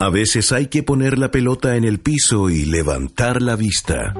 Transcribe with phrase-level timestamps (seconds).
[0.00, 4.14] A veces hay que poner la pelota en el piso y levantar la vista.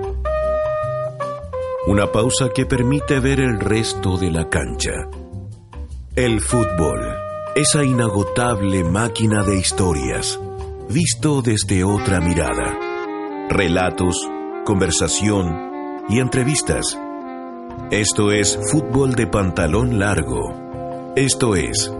[1.86, 4.90] Una pausa que permite ver el resto de la cancha.
[6.16, 6.98] El fútbol,
[7.54, 10.40] esa inagotable máquina de historias,
[10.90, 12.76] visto desde otra mirada.
[13.48, 14.16] Relatos,
[14.64, 16.98] conversación y entrevistas.
[17.92, 21.12] Esto es fútbol de pantalón largo.
[21.14, 21.92] Esto es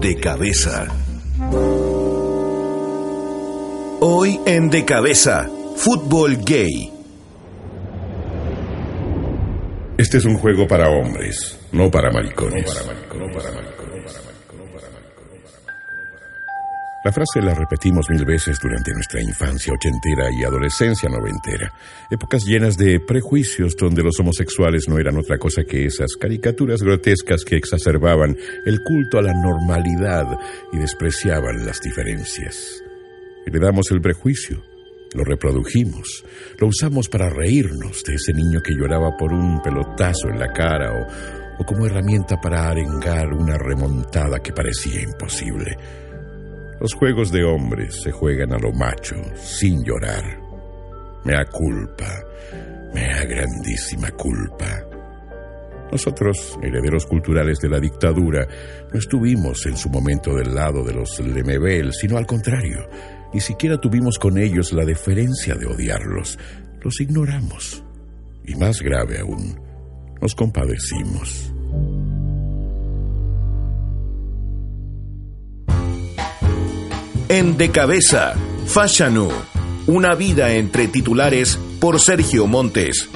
[0.00, 1.01] de cabeza.
[4.04, 6.92] Hoy en De Cabeza, fútbol gay.
[9.96, 12.66] Este es un juego para hombres, no para maricones.
[17.04, 21.72] La frase la repetimos mil veces durante nuestra infancia ochentera y adolescencia noventera,
[22.10, 27.44] épocas llenas de prejuicios donde los homosexuales no eran otra cosa que esas caricaturas grotescas
[27.44, 30.26] que exacerbaban el culto a la normalidad
[30.72, 32.82] y despreciaban las diferencias.
[33.46, 34.62] Heredamos el prejuicio,
[35.14, 36.24] lo reprodujimos,
[36.58, 40.92] lo usamos para reírnos de ese niño que lloraba por un pelotazo en la cara
[40.92, 45.76] o, o como herramienta para arengar una remontada que parecía imposible.
[46.80, 50.40] Los juegos de hombres se juegan a lo macho, sin llorar.
[51.24, 52.24] Mea culpa,
[52.92, 54.88] mea grandísima culpa.
[55.92, 58.48] Nosotros, herederos culturales de la dictadura,
[58.90, 62.88] no estuvimos en su momento del lado de los Lemebel, sino al contrario,
[63.32, 66.38] ni siquiera tuvimos con ellos la deferencia de odiarlos.
[66.82, 67.82] Los ignoramos.
[68.44, 69.58] Y más grave aún,
[70.20, 71.52] nos compadecimos.
[77.28, 78.34] En De Cabeza,
[78.66, 79.30] Fashanu,
[79.86, 83.08] una vida entre titulares por Sergio Montes.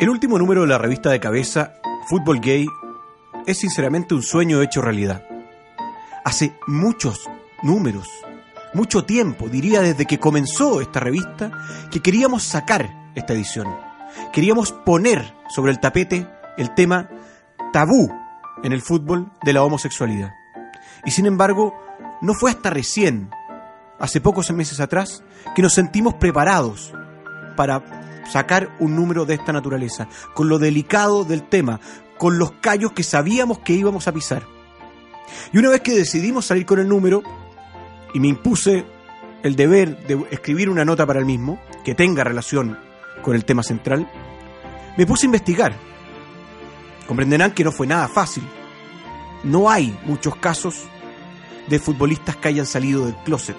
[0.00, 1.74] El último número de la revista de cabeza,
[2.08, 2.66] Fútbol Gay,
[3.46, 5.27] es sinceramente un sueño hecho realidad.
[6.28, 7.24] Hace muchos
[7.62, 8.06] números,
[8.74, 11.50] mucho tiempo, diría desde que comenzó esta revista,
[11.90, 13.66] que queríamos sacar esta edición.
[14.30, 16.28] Queríamos poner sobre el tapete
[16.58, 17.08] el tema
[17.72, 18.12] tabú
[18.62, 20.34] en el fútbol de la homosexualidad.
[21.06, 21.74] Y sin embargo,
[22.20, 23.30] no fue hasta recién,
[23.98, 25.22] hace pocos meses atrás,
[25.56, 26.92] que nos sentimos preparados
[27.56, 31.80] para sacar un número de esta naturaleza, con lo delicado del tema,
[32.18, 34.57] con los callos que sabíamos que íbamos a pisar.
[35.52, 37.22] Y una vez que decidimos salir con el número,
[38.14, 38.84] y me impuse
[39.42, 42.78] el deber de escribir una nota para el mismo, que tenga relación
[43.22, 44.10] con el tema central,
[44.96, 45.74] me puse a investigar.
[47.06, 48.42] Comprenderán que no fue nada fácil.
[49.44, 50.82] No hay muchos casos
[51.68, 53.56] de futbolistas que hayan salido del closet,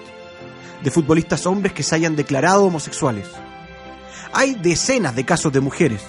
[0.82, 3.28] de futbolistas hombres que se hayan declarado homosexuales.
[4.32, 6.02] Hay decenas de casos de mujeres,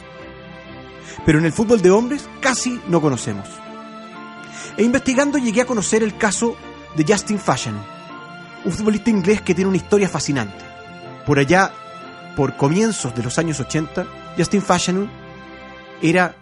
[1.25, 3.47] pero en el fútbol de hombres casi no conocemos.
[4.77, 6.55] E investigando llegué a conocer el caso
[6.95, 7.75] de Justin Fashion,
[8.65, 10.63] un futbolista inglés que tiene una historia fascinante.
[11.25, 11.71] Por allá,
[12.35, 14.05] por comienzos de los años 80,
[14.37, 15.09] Justin Fashion
[16.01, 16.35] era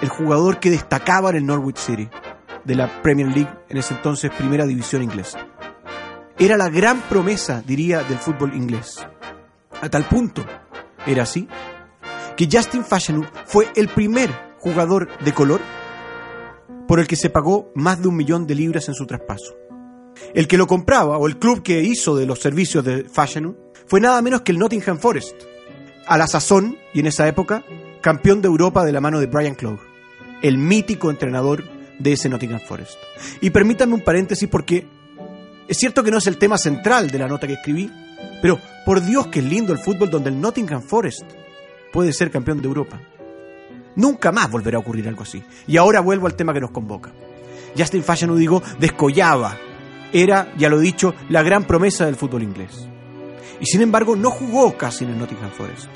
[0.00, 2.08] el jugador que destacaba en el Norwich City,
[2.64, 5.38] de la Premier League, en ese entonces primera división inglesa.
[6.38, 9.06] Era la gran promesa, diría, del fútbol inglés.
[9.80, 10.44] A tal punto
[11.06, 11.48] era así
[12.36, 15.60] que Justin Fashanu fue el primer jugador de color
[16.90, 19.54] por el que se pagó más de un millón de libras en su traspaso.
[20.34, 23.56] El que lo compraba o el club que hizo de los servicios de Fashanu
[23.86, 25.36] fue nada menos que el Nottingham Forest,
[26.04, 27.62] a la sazón y en esa época
[28.00, 29.78] campeón de Europa de la mano de Brian Clough,
[30.42, 31.62] el mítico entrenador
[32.00, 32.98] de ese Nottingham Forest.
[33.40, 34.88] Y permítanme un paréntesis porque
[35.68, 37.88] es cierto que no es el tema central de la nota que escribí,
[38.42, 41.22] pero por Dios que es lindo el fútbol donde el Nottingham Forest
[41.92, 43.00] puede ser campeón de Europa.
[43.96, 45.42] Nunca más volverá a ocurrir algo así.
[45.66, 47.12] Y ahora vuelvo al tema que nos convoca.
[47.76, 49.56] Justin Fashion, digo, descollaba.
[50.12, 52.88] Era, ya lo he dicho, la gran promesa del fútbol inglés.
[53.60, 55.86] Y sin embargo, no jugó casi en el Nottingham Forest.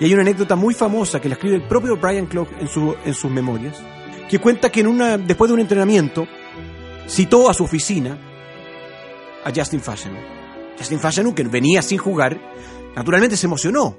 [0.00, 2.94] Y hay una anécdota muy famosa que la escribe el propio Brian Clough en, su,
[3.04, 3.80] en sus memorias,
[4.28, 6.26] que cuenta que en una, después de un entrenamiento
[7.08, 8.18] citó a su oficina
[9.44, 10.14] a Justin Fashion.
[10.76, 12.38] Justin Fashion, que venía sin jugar,
[12.94, 13.96] naturalmente se emocionó.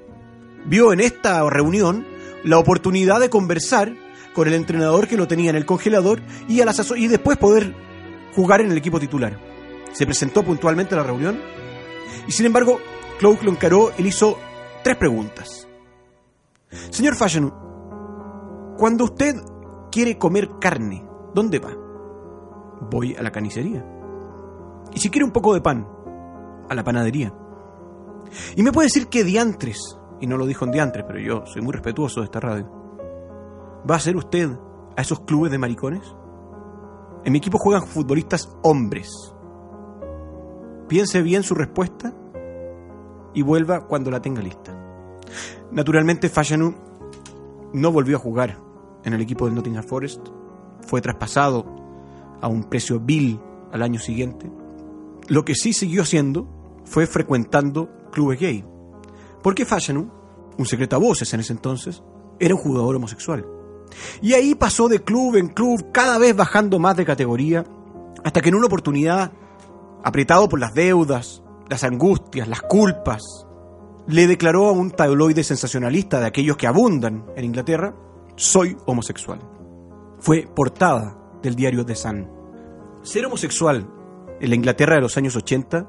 [0.66, 2.06] Vio en esta reunión
[2.44, 3.92] la oportunidad de conversar
[4.34, 7.38] con el entrenador que lo tenía en el congelador y, a la sazo- y después
[7.38, 7.74] poder
[8.34, 9.38] jugar en el equipo titular.
[9.92, 11.40] Se presentó puntualmente a la reunión
[12.26, 12.78] y sin embargo
[13.18, 14.38] Cloak lo encaró y le hizo
[14.84, 15.66] tres preguntas.
[16.90, 17.52] Señor Fashion,
[18.76, 19.34] cuando usted
[19.90, 21.04] quiere comer carne,
[21.34, 21.74] ¿dónde va?
[22.90, 23.84] Voy a la carnicería.
[24.94, 25.86] Y si quiere un poco de pan,
[26.68, 27.34] a la panadería.
[28.54, 31.62] Y me puede decir que diantres, y no lo dijo en diantres, pero yo soy
[31.62, 32.70] muy respetuoso de esta radio,
[33.88, 34.50] ¿va a ser usted
[34.96, 36.02] a esos clubes de maricones?
[37.24, 39.34] En mi equipo juegan futbolistas hombres.
[40.88, 42.14] Piense bien su respuesta
[43.34, 44.74] y vuelva cuando la tenga lista.
[45.70, 46.74] Naturalmente, Fashanu
[47.72, 48.58] no volvió a jugar
[49.04, 50.26] en el equipo del Nottingham Forest.
[50.86, 51.66] Fue traspasado
[52.40, 53.40] a un precio vil
[53.72, 54.50] al año siguiente.
[55.28, 56.48] Lo que sí siguió haciendo
[56.84, 58.64] fue frecuentando clubes gay.
[59.48, 60.10] Porque Fashanu,
[60.58, 62.02] un secreto a voces en ese entonces,
[62.38, 63.46] era un jugador homosexual.
[64.20, 67.64] Y ahí pasó de club en club, cada vez bajando más de categoría,
[68.22, 69.32] hasta que en una oportunidad,
[70.04, 73.22] apretado por las deudas, las angustias, las culpas,
[74.06, 77.96] le declaró a un tabloide sensacionalista de aquellos que abundan en Inglaterra,
[78.36, 79.40] soy homosexual.
[80.18, 82.30] Fue portada del diario The Sun.
[83.00, 83.88] Ser homosexual
[84.42, 85.88] en la Inglaterra de los años 80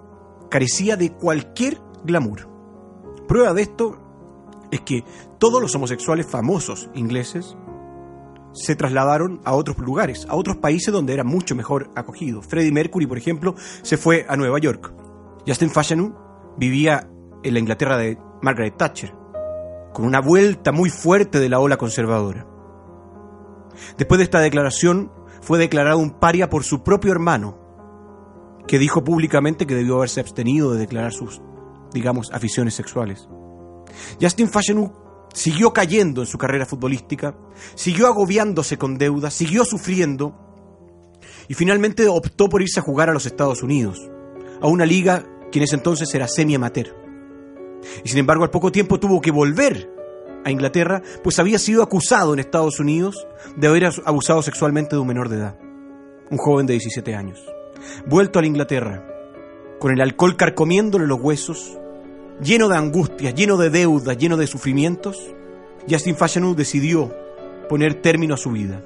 [0.49, 2.48] carecía de cualquier glamour.
[3.29, 3.95] Prueba de esto
[4.71, 5.03] es que
[5.37, 7.55] todos los homosexuales famosos ingleses
[8.53, 12.41] se trasladaron a otros lugares, a otros países donde era mucho mejor acogido.
[12.41, 13.53] Freddie Mercury, por ejemplo,
[13.83, 14.91] se fue a Nueva York.
[15.45, 16.15] Justin Fashanu
[16.57, 17.07] vivía
[17.43, 19.13] en la Inglaterra de Margaret Thatcher,
[19.93, 22.47] con una vuelta muy fuerte de la ola conservadora.
[23.95, 25.11] Después de esta declaración,
[25.41, 27.59] fue declarado un paria por su propio hermano,
[28.67, 31.43] que dijo públicamente que debió haberse abstenido de declarar sus,
[31.93, 33.27] digamos, aficiones sexuales.
[34.21, 34.91] Justin Fashanu
[35.33, 37.35] siguió cayendo en su carrera futbolística,
[37.75, 40.35] siguió agobiándose con deudas, siguió sufriendo
[41.47, 44.09] y finalmente optó por irse a jugar a los Estados Unidos,
[44.61, 46.95] a una liga que en ese entonces era semi-amateur.
[48.03, 49.89] Y sin embargo, al poco tiempo tuvo que volver
[50.45, 55.07] a Inglaterra, pues había sido acusado en Estados Unidos de haber abusado sexualmente de un
[55.07, 55.59] menor de edad,
[56.29, 57.39] un joven de 17 años.
[58.05, 59.05] Vuelto a la Inglaterra,
[59.79, 61.78] con el alcohol carcomiéndole los huesos,
[62.41, 65.17] lleno de angustias, lleno de deudas, lleno de sufrimientos,
[65.89, 67.13] Justin Fashanu decidió
[67.67, 68.81] poner término a su vida.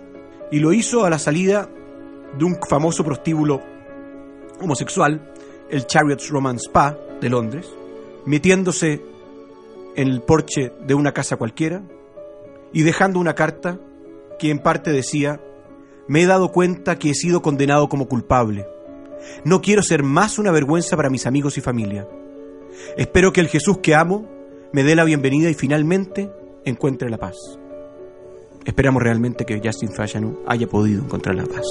[0.51, 1.69] Y lo hizo a la salida
[2.38, 3.61] de un famoso prostíbulo
[4.61, 5.33] homosexual,
[5.69, 7.67] el Chariots Romance Spa de Londres,
[8.25, 9.01] metiéndose
[9.95, 11.81] en el porche de una casa cualquiera
[12.71, 13.79] y dejando una carta
[14.39, 15.39] que en parte decía,
[16.07, 18.67] me he dado cuenta que he sido condenado como culpable.
[19.45, 22.07] No quiero ser más una vergüenza para mis amigos y familia.
[22.97, 24.29] Espero que el Jesús que amo
[24.71, 26.29] me dé la bienvenida y finalmente
[26.65, 27.35] encuentre la paz.
[28.65, 31.65] Esperamos realmente que Justin Fashanu haya podido encontrar la paz.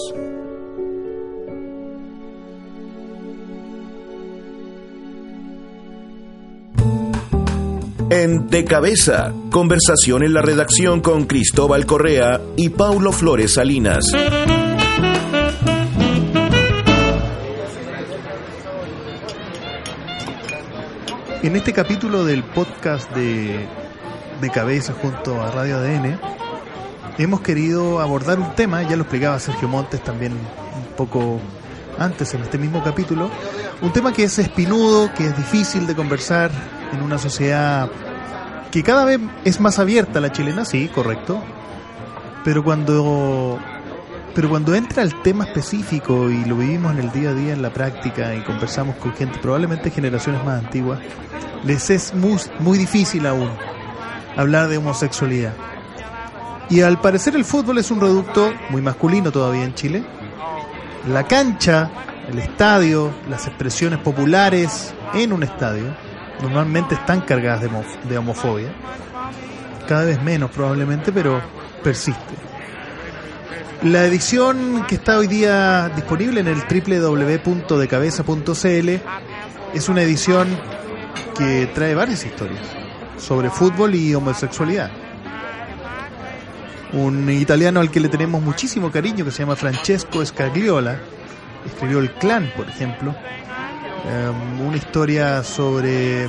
[8.10, 14.04] En De Cabeza, conversación en la redacción con Cristóbal Correa y Paulo Flores Salinas.
[21.42, 23.66] En este capítulo del podcast de,
[24.40, 26.20] de Cabeza junto a Radio ADN,
[27.18, 31.40] hemos querido abordar un tema, ya lo explicaba Sergio Montes también un poco
[31.98, 33.28] antes en este mismo capítulo,
[33.80, 36.52] un tema que es espinudo, que es difícil de conversar
[36.92, 37.90] en una sociedad
[38.70, 41.42] que cada vez es más abierta la chilena, sí, correcto,
[42.44, 43.58] pero cuando
[44.34, 47.62] pero cuando entra el tema específico y lo vivimos en el día a día en
[47.62, 51.00] la práctica y conversamos con gente, probablemente generaciones más antiguas,
[51.64, 53.50] les es muy, muy difícil aún
[54.36, 55.52] hablar de homosexualidad.
[56.70, 60.02] Y al parecer el fútbol es un reducto muy masculino todavía en Chile.
[61.08, 61.90] La cancha,
[62.28, 65.94] el estadio, las expresiones populares en un estadio
[66.40, 67.70] normalmente están cargadas de,
[68.08, 68.72] de homofobia.
[69.86, 71.42] Cada vez menos probablemente, pero
[71.82, 72.51] persiste.
[73.82, 78.88] La edición que está hoy día disponible en el www.decabeza.cl
[79.74, 80.48] es una edición
[81.36, 82.62] que trae varias historias
[83.18, 84.90] sobre fútbol y homosexualidad.
[86.92, 90.98] Un italiano al que le tenemos muchísimo cariño que se llama Francesco Scagliola
[91.66, 93.14] escribió El Clan, por ejemplo,
[94.06, 94.30] eh,
[94.64, 96.28] una historia sobre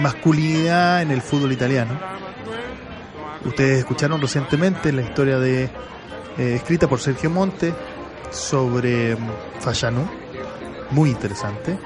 [0.00, 1.98] masculinidad en el fútbol italiano.
[3.44, 5.70] Ustedes escucharon recientemente la historia de
[6.38, 7.74] eh, escrita por Sergio Monte
[8.30, 9.28] sobre mm,
[9.60, 10.08] Fashanu,
[10.90, 11.78] muy interesante.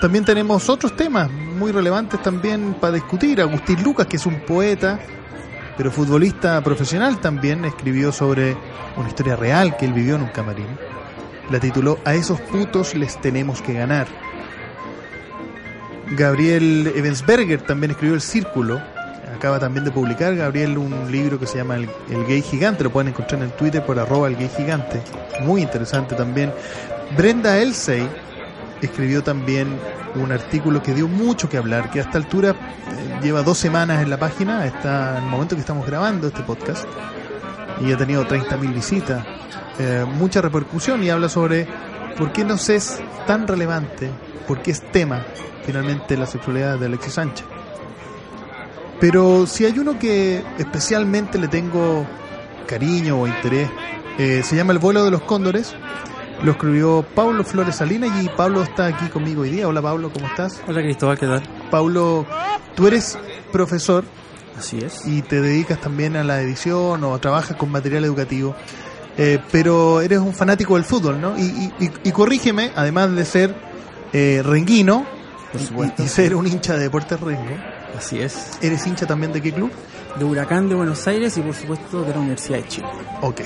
[0.00, 3.40] También tenemos otros temas muy relevantes también para discutir.
[3.40, 5.00] Agustín Lucas, que es un poeta
[5.78, 8.56] pero futbolista profesional también, escribió sobre
[8.96, 10.66] una historia real que él vivió en un camarín.
[11.52, 14.08] La tituló A esos putos les tenemos que ganar.
[16.16, 18.82] Gabriel Evensberger también escribió El Círculo.
[19.38, 22.82] Acaba también de publicar Gabriel un libro que se llama El, el Gay Gigante.
[22.82, 25.00] Lo pueden encontrar en Twitter por arroba el gay gigante.
[25.42, 26.52] Muy interesante también.
[27.16, 28.08] Brenda Elsey
[28.82, 29.78] escribió también
[30.16, 34.02] un artículo que dio mucho que hablar, que a esta altura eh, lleva dos semanas
[34.02, 36.84] en la página, está en el momento que estamos grabando este podcast,
[37.80, 39.24] y ha tenido 30.000 visitas,
[39.78, 41.68] eh, mucha repercusión y habla sobre
[42.16, 44.10] por qué nos es tan relevante,
[44.48, 45.24] por qué es tema
[45.64, 47.57] finalmente la sexualidad de Alexis Sánchez.
[49.00, 52.06] Pero si hay uno que especialmente le tengo
[52.66, 53.70] cariño o interés,
[54.18, 55.74] eh, se llama El vuelo de los cóndores,
[56.42, 59.68] lo escribió Pablo Flores Salinas y Pablo está aquí conmigo hoy día.
[59.68, 60.60] Hola Pablo, ¿cómo estás?
[60.66, 61.42] Hola Cristóbal, ¿qué tal?
[61.70, 62.26] Pablo,
[62.74, 63.18] tú eres
[63.52, 64.04] profesor
[64.58, 65.06] Así es.
[65.06, 68.56] y te dedicas también a la edición o trabajas con material educativo,
[69.16, 71.38] eh, pero eres un fanático del fútbol, ¿no?
[71.38, 73.54] Y, y- y- y corrígeme, además de ser
[74.12, 75.06] eh, renguino
[75.52, 76.02] Por supuesto.
[76.02, 77.56] y ser un hincha de Deportes Rengo,
[77.96, 78.58] Así es.
[78.62, 79.70] ¿eres hincha también de qué club?
[80.18, 82.88] De Huracán de Buenos Aires y por supuesto de la Universidad de Chile.
[83.22, 83.40] Ok.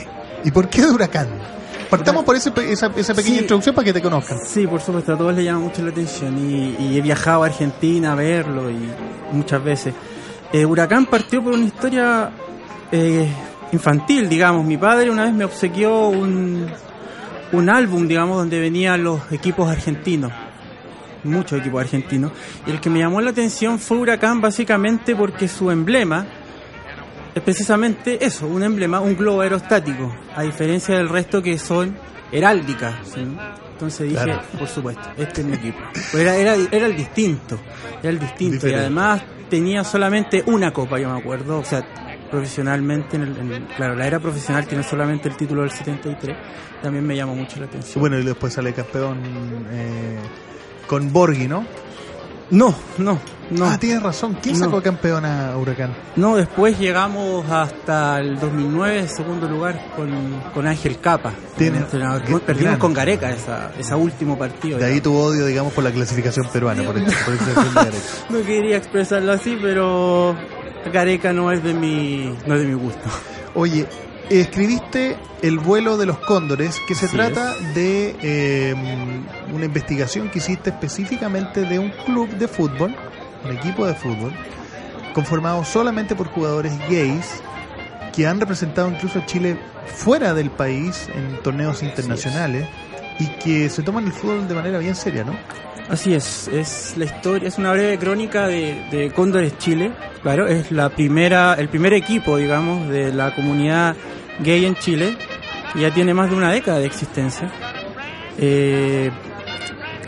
[0.44, 1.28] ¿Y por qué de Huracán?
[1.90, 3.42] Partamos por ese esa, esa pequeña Sí.
[3.42, 4.38] introducción para que te conozcan.
[4.46, 7.46] Sí, por supuesto, a todos les llama mucho la atención y, y he viajado a
[7.46, 8.78] Argentina a verlo y
[9.32, 9.94] muchas veces.
[10.52, 12.30] Eh, Huracán partió por una historia
[12.90, 13.28] eh,
[13.72, 14.64] infantil, digamos.
[14.64, 16.66] Mi padre una vez me obsequió un,
[17.52, 20.32] un álbum, digamos, donde venían los equipos argentinos.
[21.24, 22.32] Muchos equipos argentinos.
[22.66, 26.26] Y el que me llamó la atención fue Huracán básicamente porque su emblema
[27.34, 31.96] es precisamente eso, un emblema, un globo aerostático, a diferencia del resto que son
[32.30, 32.94] heráldicas.
[33.14, 33.26] ¿sí?
[33.72, 34.42] Entonces dije, Claro.
[34.58, 35.78] por supuesto, este es mi equipo.
[35.92, 37.58] Pues era, era, era el distinto,
[38.02, 38.54] era el distinto.
[38.54, 38.76] Diferente.
[38.78, 41.84] Y además tenía solamente una copa, yo me acuerdo, o sea,
[42.30, 46.36] profesionalmente, en el, en el- claro, la era profesional tiene solamente el título del 73,
[46.82, 48.00] también me llamó mucho la atención.
[48.00, 49.18] bueno, y después sale campeón
[49.70, 50.18] eh,
[50.86, 51.64] con Borghi, ¿no?
[52.50, 53.18] No, no,
[53.50, 53.64] no.
[53.64, 54.36] Ah, tienes razón.
[54.42, 54.66] ¿Quién No.
[54.66, 55.94] sacó campeón a Huracán?
[56.16, 60.10] No, después llegamos hasta el 2009, segundo lugar, con,
[60.52, 61.32] con Ángel Capa.
[61.56, 62.22] Tiene- el entrenador.
[62.26, 64.78] gran- Perdimos con Gareca esa, esa último partido.
[64.78, 67.14] De ahí tu odio, digamos, por la clasificación peruana, por, derecho.
[68.28, 70.36] No quería expresarlo así, pero
[70.92, 73.08] Gareca no es de mi, no es de mi gusto.
[73.54, 73.86] Oye,
[74.30, 78.74] escribiste El vuelo de los cóndores, que se Así trata de eh,
[79.52, 82.94] una investigación que hiciste específicamente de un club de fútbol,
[83.44, 84.32] un equipo de fútbol,
[85.14, 87.42] conformado solamente por jugadores gays
[88.12, 92.66] que han representado incluso a Chile fuera del país en torneos internacionales
[93.18, 95.36] y que se toman el fútbol de manera bien seria, ¿no?
[95.88, 99.92] Así es, es la historia, es una breve crónica de, de Cóndores Chile.
[100.22, 103.96] Claro, es la primera, el primer equipo, digamos, de la comunidad
[104.40, 105.16] gay en Chile.
[105.72, 107.50] que Ya tiene más de una década de existencia.
[108.38, 109.10] Eh,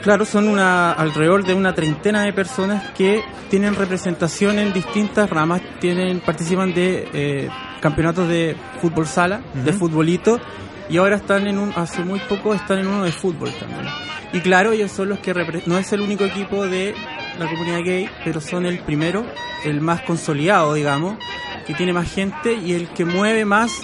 [0.03, 5.61] claro, son una alrededor de una treintena de personas que tienen representación en distintas ramas,
[5.81, 7.49] tienen participan de eh,
[7.81, 10.41] campeonatos de fútbol sala, de futbolito
[10.89, 13.87] y ahora están en un hace muy poco están en uno de fútbol también.
[14.33, 15.33] Y claro, ellos son los que
[15.67, 16.95] no es el único equipo de
[17.39, 19.25] la comunidad gay, pero son el primero,
[19.65, 21.19] el más consolidado, digamos,
[21.67, 23.81] que tiene más gente y el que mueve más,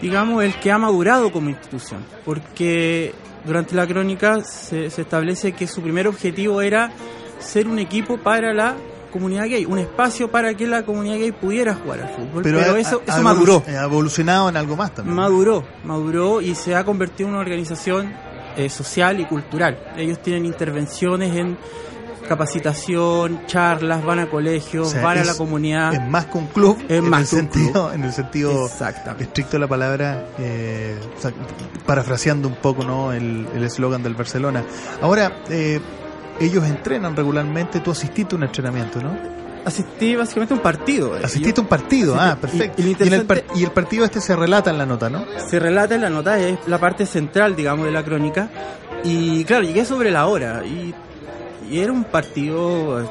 [0.00, 2.04] digamos, el que ha madurado como institución.
[2.24, 6.90] Porque durante la crónica se, se establece que su primer objetivo era
[7.38, 8.76] ser un equipo para la
[9.16, 12.42] comunidad gay, un espacio para que la comunidad gay pudiera jugar al fútbol.
[12.42, 15.16] Pero, eso, maduró Ha evolucionado en algo más también.
[15.16, 18.12] maduró, maduró y se ha convertido en una organización
[18.56, 19.92] eh, social y cultural.
[19.96, 21.56] Ellos tienen intervenciones en
[22.28, 25.94] capacitación, charlas, van a colegios, O sea, van a la comunidad.
[25.94, 27.90] Es más que un club, Es en, más el sentido, club.
[27.94, 28.66] en el sentido
[29.18, 31.32] estricto de la palabra, eh, o sea,
[31.86, 34.64] parafraseando un poco no el el eslogan del Barcelona.
[35.00, 35.80] Ahora, eh,
[36.40, 39.10] ellos entrenan regularmente, tú asististe a un entrenamiento, ¿no?
[39.64, 41.16] Asistí básicamente a un partido.
[41.16, 41.22] eh.
[41.24, 42.80] Asististe a un partido, ah, perfecto.
[42.82, 45.24] y el par- y el partido este se relata en la nota, ¿no?
[45.48, 48.48] Se relata en la nota, es la parte central, digamos, de la crónica.
[49.02, 50.62] Y claro, llegué sobre la hora.
[50.64, 50.94] Y,
[51.68, 53.10] y era un partido,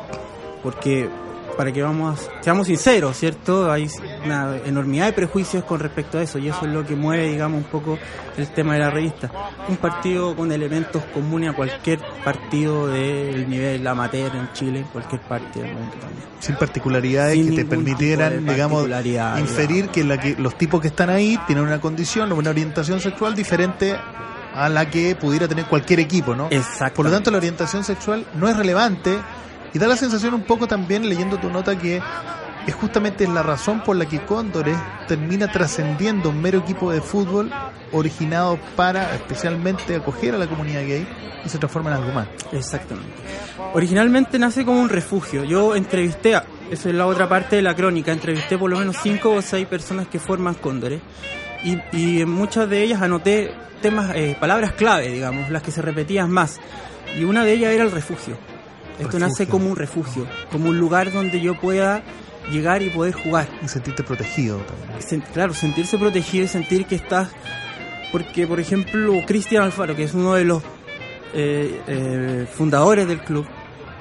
[0.63, 1.09] porque,
[1.57, 3.71] para que vamos, seamos sinceros, ¿cierto?
[3.71, 3.87] Hay
[4.25, 6.37] una enormidad de prejuicios con respecto a eso.
[6.37, 7.97] Y eso es lo que mueve, digamos, un poco
[8.37, 9.31] el tema de la revista.
[9.69, 15.21] Un partido con elementos comunes a cualquier partido del nivel amateur en Chile, en cualquier
[15.21, 16.25] parte del mundo también.
[16.39, 18.87] Sin particularidades Sin que te permitieran, digamos,
[19.39, 22.99] inferir que, la que los tipos que están ahí tienen una condición o una orientación
[22.99, 23.95] sexual diferente
[24.53, 26.47] a la que pudiera tener cualquier equipo, ¿no?
[26.49, 26.95] Exacto.
[26.95, 29.17] Por lo tanto, la orientación sexual no es relevante
[29.75, 32.01] y da la sensación un poco también leyendo tu nota que
[32.65, 34.77] es justamente la razón por la que Cóndores
[35.09, 37.51] termina trascendiendo un mero equipo de fútbol
[37.91, 41.05] originado para especialmente acoger a la comunidad gay
[41.45, 42.27] y se transforma en algo más.
[42.53, 43.11] Exactamente.
[43.73, 45.43] Originalmente nace como un refugio.
[45.43, 48.95] Yo entrevisté, a, esa es la otra parte de la crónica, entrevisté por lo menos
[49.03, 51.01] cinco o seis personas que forman Cóndores
[51.65, 55.81] y, y en muchas de ellas anoté temas, eh, palabras clave, digamos, las que se
[55.81, 56.61] repetían más.
[57.19, 58.37] Y una de ellas era el refugio.
[58.99, 62.01] Esto nace como un refugio, como un lugar donde yo pueda
[62.51, 63.47] llegar y poder jugar.
[63.63, 64.99] Y sentirte protegido también.
[65.01, 67.29] Sen- claro, sentirse protegido y sentir que estás...
[68.11, 70.63] Porque, por ejemplo, Cristian Alfaro, que es uno de los
[71.33, 73.45] eh, eh, fundadores del club,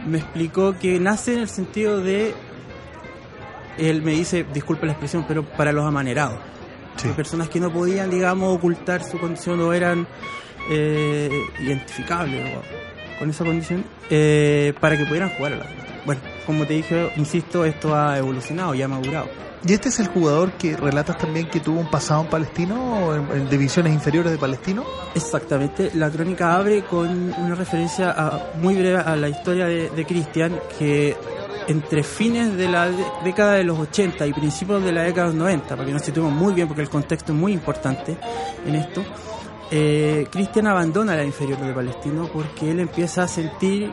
[0.06, 2.34] me explicó que nace en el sentido de...
[3.78, 6.38] Él me dice, disculpe la expresión, pero para los amanerados.
[6.96, 7.08] Sí.
[7.08, 10.06] Personas que no podían, digamos, ocultar su condición o eran
[10.70, 11.28] eh,
[11.60, 12.62] identificables o-
[13.18, 15.84] con esa condición eh, para que pudieran jugar a la pelota.
[16.04, 19.26] Bueno, como te dije, insisto, esto ha evolucionado y ha madurado.
[19.66, 23.40] ¿Y este es el jugador que relatas también que tuvo un pasado en Palestino en,
[23.40, 24.84] en divisiones inferiores de Palestino?
[25.14, 30.04] Exactamente, la crónica abre con una referencia a- muy breve a la historia de, de
[30.04, 31.16] Cristian, que
[31.66, 32.90] entre fines de la
[33.24, 36.02] década de los 80 y principios de la década de los 90, para que nos
[36.02, 38.18] situemos muy bien, porque el contexto es muy importante
[38.66, 39.02] en esto,
[39.70, 43.92] eh, Cristian abandona la inferior de Palestino porque él empieza a sentir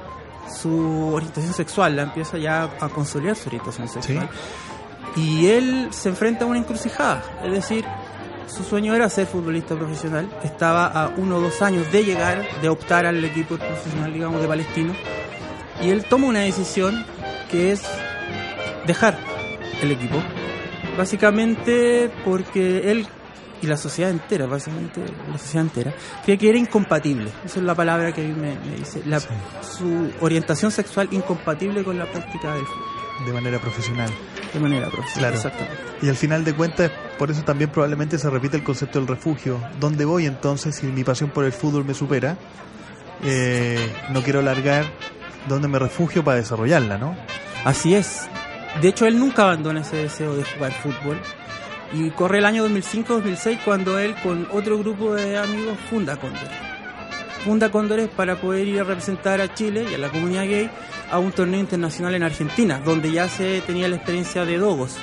[0.52, 4.30] su orientación sexual, la empieza ya a consolidar su orientación sexual.
[5.16, 7.86] Y él se enfrenta a una encrucijada, es decir,
[8.48, 12.70] su sueño era ser futbolista profesional, estaba a uno o dos años de llegar, de
[12.70, 14.94] optar al equipo profesional, digamos, de Palestino,
[15.82, 17.06] y él toma una decisión
[17.50, 17.84] que es
[18.86, 19.18] dejar
[19.82, 20.18] el equipo,
[20.98, 23.08] básicamente porque él
[23.62, 25.02] y la sociedad entera, básicamente
[25.32, 25.94] la sociedad entera,
[26.26, 29.20] cree que era incompatible, esa es la palabra que a mí me, me dice, la-
[29.62, 34.10] su orientación sexual incompatible con la práctica del fútbol, De manera profesional.
[34.54, 35.32] de manera profesional.
[35.34, 35.36] Claro.
[35.36, 35.78] Exactamente.
[36.02, 39.62] Y al final de cuentas, por eso también probablemente se repite el concepto del refugio.
[39.80, 42.38] ¿Dónde voy entonces si mi pasión por el fútbol me supera?
[43.24, 44.86] Eh, no quiero largar
[45.48, 47.16] dónde me refugio para desarrollarla, ¿no?
[47.66, 48.28] Así es.
[48.82, 51.20] De hecho, él nunca abandona ese deseo de jugar fútbol.
[51.94, 56.50] Y corre el año 2005-2006 cuando él con otro grupo de amigos funda Cóndores.
[57.44, 60.70] Funda Cóndores para poder ir a representar a Chile y a la comunidad gay
[61.10, 64.98] a un torneo internacional en Argentina, donde ya se tenía la experiencia de Dogos.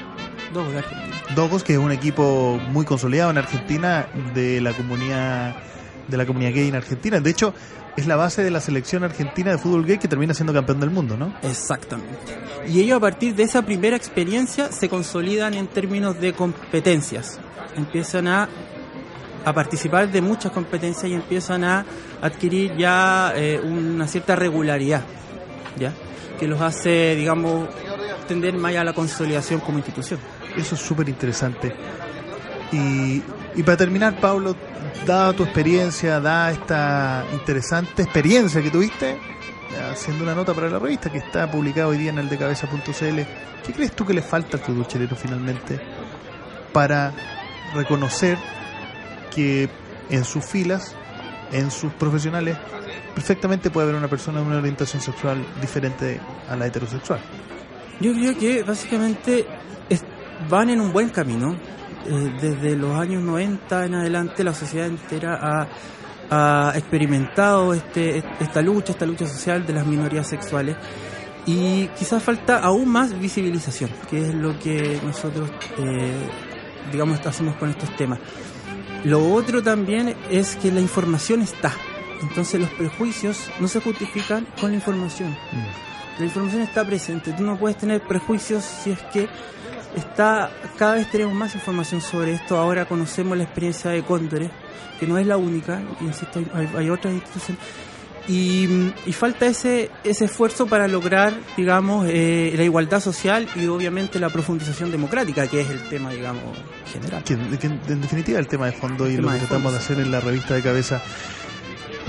[0.53, 1.17] Dogos de Argentina.
[1.35, 5.57] Dogos, que es un equipo muy consolidado en Argentina de la comunidad
[6.09, 7.21] de la comunidad gay en Argentina.
[7.21, 7.55] De hecho,
[7.97, 10.91] es la base de la selección argentina de fútbol gay que termina siendo campeón del
[10.91, 11.35] mundo, ¿no?
[11.43, 12.17] Exactamente.
[12.67, 17.39] Y ellos a partir de esa primera experiencia se consolidan en términos de competencias.
[17.77, 18.49] Empiezan a,
[19.45, 21.85] a participar de muchas competencias y empiezan a
[22.23, 25.03] adquirir ya eh, una cierta regularidad,
[25.79, 25.93] ¿ya?
[26.39, 27.69] Que los hace, digamos,
[28.29, 30.21] tender más a la consolidación como institución.
[30.57, 31.75] Eso es súper interesante.
[32.71, 33.23] Y,
[33.59, 34.55] y para terminar, Pablo,
[35.05, 39.19] dada tu experiencia, dada esta interesante experiencia que tuviste,
[39.91, 43.21] haciendo una nota para la revista que está publicada hoy día en el decabeza.cl,
[43.67, 45.81] ¿qué crees tú que le falta al fútbol chileno finalmente
[46.73, 47.13] para
[47.75, 48.39] reconocer
[49.35, 49.69] que
[50.09, 50.95] en sus filas,
[51.51, 52.57] en sus profesionales,
[53.13, 57.19] perfectamente puede haber una persona de una orientación sexual diferente a la heterosexual?
[58.01, 59.45] Yo creo que básicamente
[60.49, 61.57] van en un buen camino.
[62.07, 65.69] Eh, desde los años 90 en adelante la sociedad entera ha,
[66.31, 70.77] ha experimentado este, esta lucha, esta lucha social de las minorías sexuales
[71.49, 76.29] y quizás falta aún más visibilización, que es lo que nosotros, eh,
[76.93, 78.19] digamos, hacemos con estos temas.
[79.05, 81.73] Lo otro también es que la información está.
[82.21, 85.35] Entonces los prejuicios no se justifican con la información.
[86.19, 87.33] La información está presente.
[87.33, 89.27] Tú no puedes tener prejuicios si es que
[89.97, 92.57] está cada vez tenemos más información sobre esto.
[92.57, 94.51] Ahora conocemos la experiencia de Cóndores,
[94.99, 97.63] que no es la única, insisto, hay, hay otras instituciones.
[98.29, 104.21] Y, y falta ese, ese esfuerzo para lograr, digamos, eh, la igualdad social y obviamente
[104.21, 106.43] la profundización democrática, que es el tema, digamos,
[106.93, 107.25] general.
[107.25, 110.11] que, que en definitiva el tema de fondo y lo que tratamos de hacer en
[110.11, 111.01] la revista de cabeza.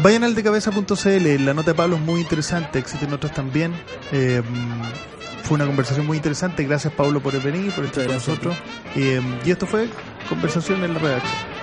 [0.01, 3.73] Vayan al decabeza.cl, la nota de Pablo es muy interesante, existen otras también.
[4.13, 4.41] Eh,
[5.43, 8.55] fue una conversación muy interesante, gracias Pablo por venir, por estar con nosotros.
[8.95, 9.89] Eh, y esto fue
[10.29, 11.59] conversación en la redacción.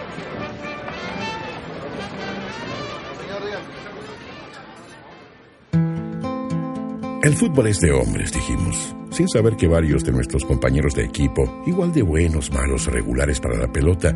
[7.22, 11.62] El fútbol es de hombres, dijimos, sin saber que varios de nuestros compañeros de equipo,
[11.66, 14.12] igual de buenos, malos, regulares para la pelota,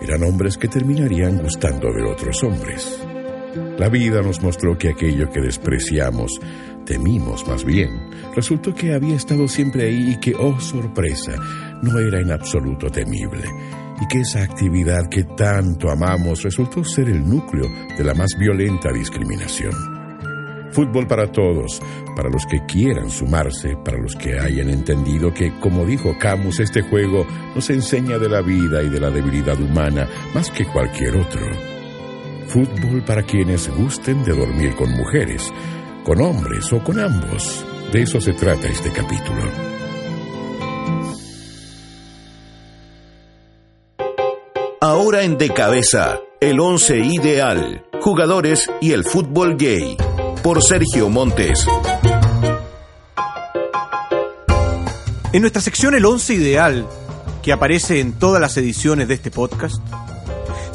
[0.00, 3.06] eran hombres que terminarían gustando de otros hombres.
[3.78, 6.40] La vida nos mostró que aquello que despreciamos,
[6.84, 11.32] temimos más bien, resultó que había estado siempre ahí y que, oh sorpresa,
[11.82, 13.44] no era en absoluto temible,
[14.00, 17.66] y que esa actividad que tanto amamos resultó ser el núcleo
[17.96, 19.72] de la más violenta discriminación.
[20.72, 21.80] Fútbol para todos,
[22.14, 26.82] para los que quieran sumarse, para los que hayan entendido que, como dijo Camus, este
[26.82, 31.75] juego nos enseña de la vida y de la debilidad humana más que cualquier otro.
[32.48, 35.52] Fútbol para quienes gusten de dormir con mujeres,
[36.04, 37.64] con hombres o con ambos.
[37.92, 39.42] De eso se trata este capítulo.
[44.80, 49.96] Ahora en De Cabeza, el once ideal, jugadores y el fútbol gay.
[50.42, 51.66] Por Sergio Montes.
[55.32, 56.86] En nuestra sección El once ideal,
[57.42, 59.82] que aparece en todas las ediciones de este podcast,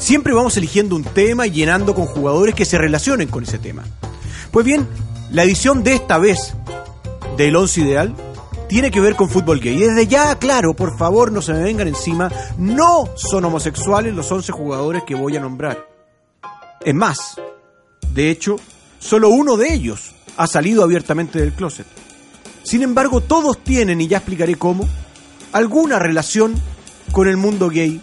[0.02, 3.84] siempre vamos eligiendo un tema y llenando con jugadores que se relacionen con ese tema.
[4.50, 4.86] Pues bien,
[5.30, 6.54] la edición de esta vez
[7.36, 8.14] del once ideal
[8.68, 9.76] tiene que ver con fútbol gay.
[9.76, 14.30] Y desde ya, claro, por favor, no se me vengan encima, no son homosexuales los
[14.30, 15.86] 11 jugadores que voy a nombrar.
[16.84, 17.40] Es más,
[18.12, 18.56] de hecho,
[18.98, 21.86] solo uno de ellos ha salido abiertamente del closet.
[22.64, 24.88] Sin embargo, todos tienen, y ya explicaré cómo,
[25.52, 26.54] alguna relación
[27.12, 28.00] con el mundo gay,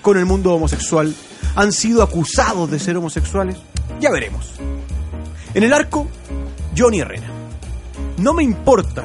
[0.00, 1.14] con el mundo homosexual,
[1.54, 3.56] han sido acusados de ser homosexuales.
[4.00, 4.52] Ya veremos.
[5.54, 6.06] En el arco,
[6.76, 7.28] Johnny Herrera.
[8.18, 9.04] No me importa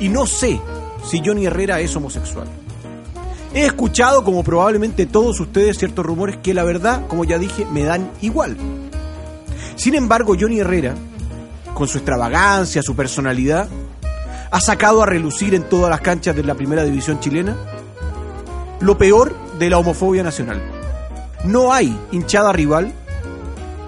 [0.00, 0.60] y no sé
[1.08, 2.46] si Johnny Herrera es homosexual.
[3.54, 7.84] He escuchado, como probablemente todos ustedes, ciertos rumores que la verdad, como ya dije, me
[7.84, 8.56] dan igual.
[9.76, 10.94] Sin embargo, Johnny Herrera,
[11.72, 13.68] con su extravagancia, su personalidad,
[14.50, 17.56] ha sacado a relucir en todas las canchas de la primera división chilena
[18.80, 20.60] lo peor de la homofobia nacional.
[21.44, 22.92] No hay hinchada rival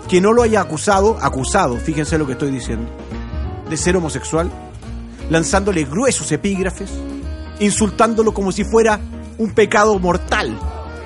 [0.08, 2.88] que no lo haya acusado, acusado, fíjense lo que estoy diciendo,
[3.68, 4.50] de ser homosexual
[5.30, 6.90] lanzándole gruesos epígrafes,
[7.58, 9.00] insultándolo como si fuera
[9.38, 10.56] un pecado mortal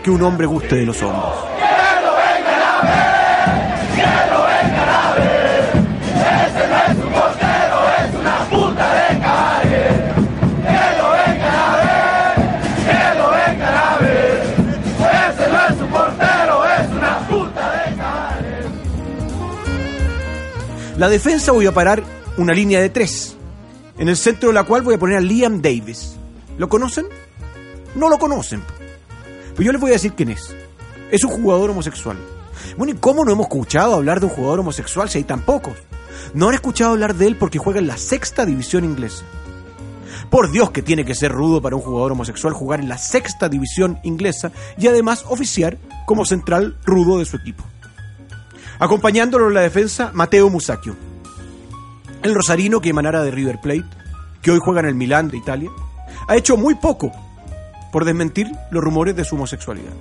[0.02, 1.32] que un hombre guste de los hombres.
[21.00, 22.04] La defensa voy a parar
[22.36, 23.34] una línea de tres
[23.96, 26.16] en el centro de la cual voy a poner a Liam Davis.
[26.58, 27.06] ¿Lo conocen?
[27.94, 28.62] No lo conocen.
[29.56, 30.54] Pues yo les voy a decir quién es.
[31.10, 32.18] Es un jugador homosexual.
[32.76, 35.72] Bueno, ¿y cómo no hemos escuchado hablar de un jugador homosexual si hay tan pocos?
[36.34, 39.24] No han escuchado hablar de él porque juega en la sexta división inglesa.
[40.28, 43.48] Por Dios que tiene que ser rudo para un jugador homosexual jugar en la sexta
[43.48, 47.64] división inglesa y además oficiar como central rudo de su equipo.
[48.81, 50.97] Acompañándolo en la defensa, Mateo Musacchio,
[52.23, 53.85] el rosarino que emanara de River Plate,
[54.40, 55.71] que hoy juega en el Milán de Italia,
[56.27, 57.12] ha hecho muy poco
[57.93, 59.93] por desmentir los rumores de su homosexualidad.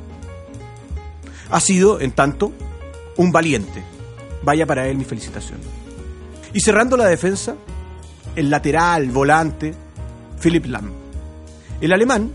[1.52, 2.54] Ha sido, en tanto,
[3.18, 3.84] un valiente.
[4.44, 5.60] Vaya para él mi felicitación.
[6.54, 7.56] Y cerrando la defensa,
[8.38, 9.74] el lateral, volante,
[10.42, 10.90] Philip Lam.
[11.82, 12.32] El alemán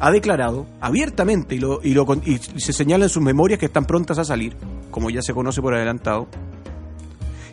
[0.00, 3.84] ha declarado abiertamente, y, lo, y, lo, y se señala en sus memorias que están
[3.84, 4.56] prontas a salir,
[4.94, 6.28] como ya se conoce por adelantado,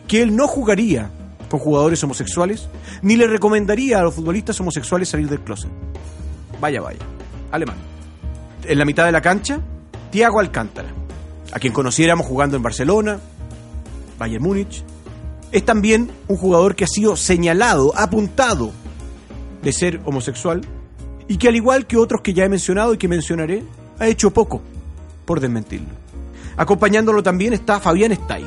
[0.06, 1.10] que él no jugaría
[1.50, 2.68] con jugadores homosexuales,
[3.02, 5.68] ni le recomendaría a los futbolistas homosexuales salir del closet.
[6.60, 7.00] Vaya, vaya.
[7.50, 7.74] Alemán.
[8.62, 9.58] En la mitad de la cancha,
[10.12, 10.90] Tiago Alcántara,
[11.52, 13.18] a quien conociéramos jugando en Barcelona,
[14.20, 14.84] Bayern Múnich.
[15.50, 18.70] Es también un jugador que ha sido señalado, apuntado
[19.62, 20.60] de ser homosexual
[21.26, 23.64] y que al igual que otros que ya he mencionado y que mencionaré,
[23.98, 24.62] ha hecho poco
[25.24, 26.01] por desmentirlo.
[26.56, 28.46] Acompañándolo también está Fabián Stay,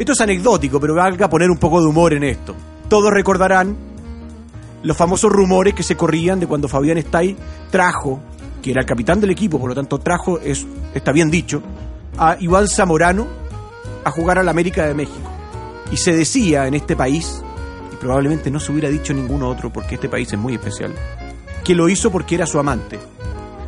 [0.00, 2.54] esto es anecdótico, pero valga poner un poco de humor en esto.
[2.88, 3.76] Todos recordarán
[4.82, 7.36] los famosos rumores que se corrían de cuando Fabián Stay
[7.70, 8.18] trajo,
[8.62, 11.62] que era el capitán del equipo, por lo tanto trajo, es, está bien dicho,
[12.16, 13.26] a Iván Zamorano
[14.02, 15.30] a jugar al América de México.
[15.92, 17.42] Y se decía en este país,
[17.92, 20.94] y probablemente no se hubiera dicho ningún otro porque este país es muy especial,
[21.62, 22.98] que lo hizo porque era su amante,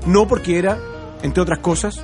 [0.07, 0.79] no porque era,
[1.21, 2.03] entre otras cosas,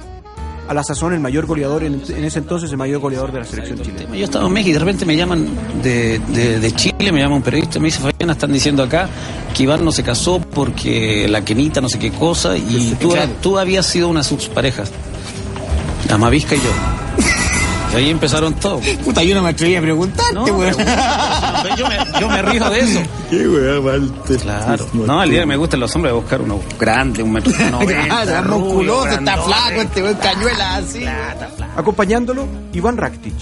[0.68, 3.80] a la sazón el mayor goleador, en, ese entonces el mayor goleador de la selección
[3.80, 4.14] chilena.
[4.14, 5.48] Yo estaba en México y de repente me llaman
[5.82, 9.08] de, de, Chile, me llama un periodista y me dice, Fabián, están diciendo acá
[9.56, 13.58] que Iván no se casó porque la quenita no sé qué cosa y tú, tú
[13.58, 14.90] habías sido una de sus parejas,
[16.08, 16.70] la Mavisca y yo.
[17.92, 18.86] Y ahí empezaron todos.
[19.04, 20.74] Puta, yo no me atreví a preguntarte, no, weón.
[21.76, 23.00] yo, me, yo me río de eso.
[23.30, 24.38] Qué weón, Walter.
[24.38, 24.86] Claro.
[24.92, 28.22] No, el día que me gustan los hombres, a buscar uno grande, un metro noventa.
[28.24, 31.04] está musculoso, está flaco, este weón cañuela así.
[31.76, 33.34] Acompañándolo, Iván Rakitic.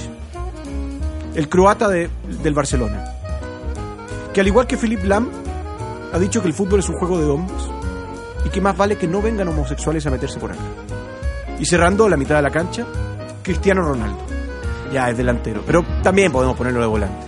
[1.35, 2.09] el croata de,
[2.43, 3.05] del Barcelona,
[4.33, 5.29] que al igual que Philip Lam,
[6.13, 7.63] ha dicho que el fútbol es un juego de hombres
[8.45, 10.61] y que más vale que no vengan homosexuales a meterse por acá.
[11.59, 12.87] Y cerrando la mitad de la cancha,
[13.43, 14.26] Cristiano Ronaldo.
[14.93, 17.27] Ya es delantero, pero también podemos ponerlo de volante.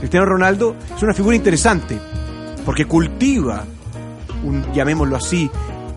[0.00, 1.98] Cristiano Ronaldo es una figura interesante
[2.64, 3.64] porque cultiva,
[4.74, 5.50] llamémoslo así,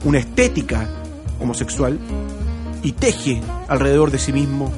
[0.05, 0.87] una estética
[1.39, 1.99] homosexual
[2.83, 4.71] y teje alrededor de sí mismo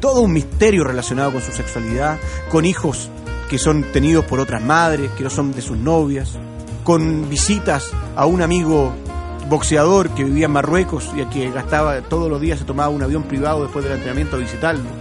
[0.00, 2.18] todo un misterio relacionado con su sexualidad,
[2.50, 3.10] con hijos
[3.48, 6.38] que son tenidos por otras madres, que no son de sus novias,
[6.84, 8.92] con visitas a un amigo
[9.48, 13.02] boxeador que vivía en Marruecos y a que gastaba todos los días, se tomaba un
[13.02, 14.99] avión privado después del entrenamiento a visitarlo.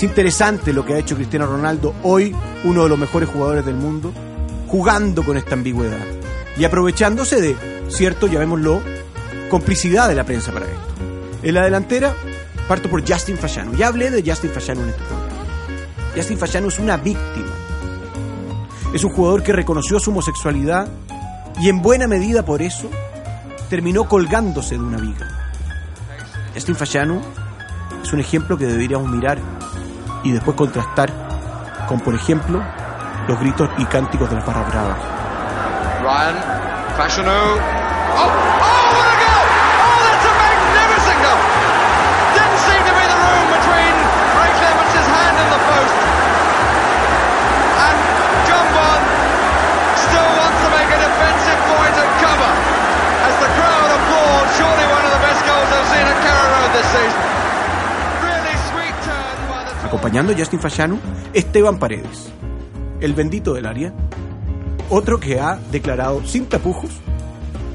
[0.00, 2.34] Es interesante lo que ha hecho Cristiano Ronaldo, hoy
[2.64, 4.14] uno de los mejores jugadores del mundo,
[4.66, 6.00] jugando con esta ambigüedad
[6.56, 7.54] y aprovechándose de,
[7.90, 8.80] cierto, llamémoslo,
[9.50, 10.94] complicidad de la prensa para esto.
[11.42, 12.14] En la delantera
[12.66, 13.74] parto por Justin Fasciano.
[13.74, 15.34] Ya hablé de Justin Fasciano en este programa.
[16.16, 17.52] Justin Fasciano es una víctima.
[18.94, 20.88] Es un jugador que reconoció su homosexualidad
[21.60, 22.88] y en buena medida por eso
[23.68, 25.28] terminó colgándose de una viga.
[26.54, 27.20] Justin Fasciano
[28.02, 29.59] es un ejemplo que deberíamos mirar
[30.22, 31.10] y después contrastar
[31.88, 32.62] con, por ejemplo,
[33.26, 34.98] los gritos y cánticos de las barras bravas.
[36.02, 37.79] Ryan,
[60.28, 60.98] Justin Fasciano,
[61.32, 62.30] Esteban Paredes,
[63.00, 63.92] el bendito del área,
[64.90, 66.90] otro que ha declarado sin tapujos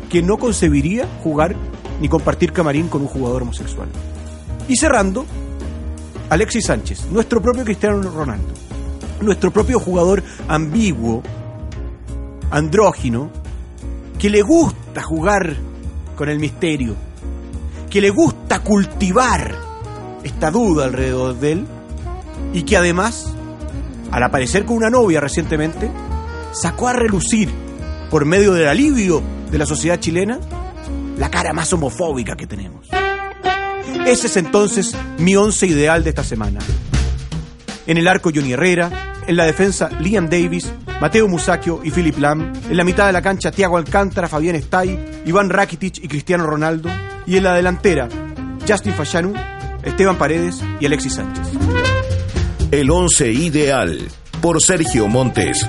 [0.10, 1.56] que no concebiría jugar
[2.00, 3.88] ni compartir camarín con un jugador homosexual.
[4.68, 5.26] Y cerrando,
[6.30, 8.54] Alexis Sánchez, nuestro propio Cristiano Ronaldo,
[9.22, 11.24] nuestro propio jugador ambiguo,
[12.52, 13.32] andrógino,
[14.20, 15.56] que le gusta jugar
[16.16, 16.96] con el misterio,
[17.90, 19.56] que le gusta cultivar
[20.24, 21.68] esta duda alrededor de él
[22.54, 23.34] y que además,
[24.12, 25.90] al aparecer con una novia recientemente,
[26.52, 27.50] sacó a relucir,
[28.10, 29.22] por medio del alivio
[29.52, 30.40] de la sociedad chilena,
[31.18, 32.88] la cara más homofóbica que tenemos.
[34.06, 36.60] Ese es entonces mi once ideal de esta semana.
[37.88, 40.72] En el arco Johnny Herrera, en la defensa Liam Davis,
[41.02, 45.24] Mateo Musacchio y Philip Lam, en la mitad de la cancha Tiago Alcántara, Fabián Stay,
[45.26, 46.90] Iván Rakitic y Cristiano Ronaldo,
[47.26, 48.08] y en la delantera
[48.68, 49.34] Justin Fashanu,
[49.84, 51.95] Esteban Paredes y Alexis Sánchez.
[52.72, 53.98] El once ideal
[54.42, 55.66] por Sergio Montes.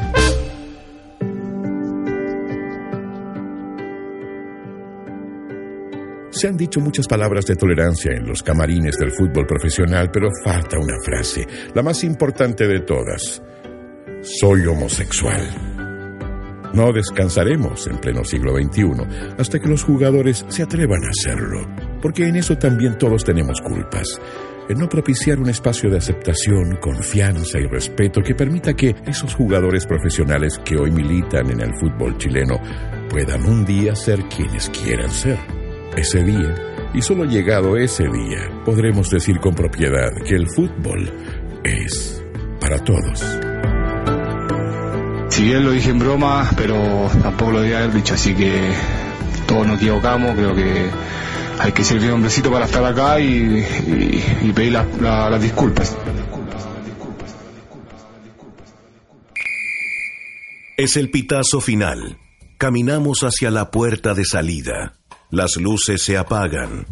[6.31, 10.79] Se han dicho muchas palabras de tolerancia en los camarines del fútbol profesional, pero falta
[10.79, 13.43] una frase, la más importante de todas.
[14.23, 15.43] Soy homosexual.
[16.73, 21.61] No descansaremos en pleno siglo XXI hasta que los jugadores se atrevan a hacerlo,
[22.01, 24.19] porque en eso también todos tenemos culpas.
[24.69, 29.87] En no propiciar un espacio de aceptación, confianza y respeto que permita que esos jugadores
[29.87, 32.59] profesionales que hoy militan en el fútbol chileno
[33.09, 35.39] puedan un día ser quienes quieran ser.
[35.97, 36.53] Ese día,
[36.93, 41.13] y solo llegado ese día, podremos decir con propiedad que el fútbol
[41.63, 42.25] es
[42.61, 43.25] para todos.
[45.29, 48.73] Si bien lo dije en broma, pero tampoco lo debía dicho, así que
[49.47, 50.91] todos nos equivocamos, creo que
[51.59, 53.65] hay que ser bien hombrecito para estar acá y,
[54.43, 55.97] y- pedir la- las disculpas.
[60.77, 62.19] Es el pitazo final.
[62.59, 64.95] Caminamos hacia la puerta de salida.
[65.31, 66.87] Las luces se apagan.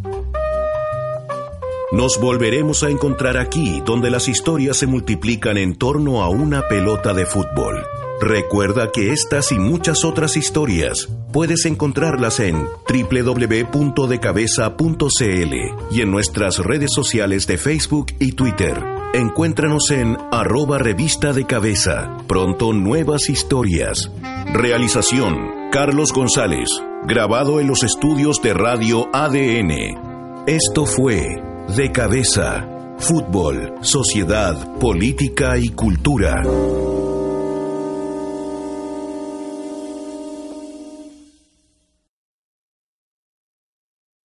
[1.92, 7.14] Nos volveremos a encontrar aquí, donde las historias se multiplican en torno a una pelota
[7.14, 7.84] de fútbol.
[8.26, 15.54] Recuerda que estas y muchas otras historias puedes encontrarlas en www.decabeza.cl
[15.90, 18.82] y en nuestras redes sociales de Facebook y Twitter.
[19.12, 22.16] Encuéntranos en arroba revista de cabeza.
[22.26, 24.10] Pronto nuevas historias.
[24.54, 26.70] Realización Carlos González.
[27.06, 30.44] Grabado en los estudios de Radio ADN.
[30.46, 31.42] Esto fue
[31.76, 32.66] De Cabeza.
[32.96, 36.40] Fútbol, sociedad, política y cultura.